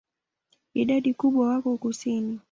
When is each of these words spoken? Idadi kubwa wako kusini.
Idadi 0.73 1.13
kubwa 1.13 1.49
wako 1.49 1.77
kusini. 1.77 2.39